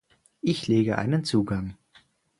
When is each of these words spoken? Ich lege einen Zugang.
Ich 0.41 0.67
lege 0.67 0.97
einen 0.97 1.23
Zugang. 1.25 1.77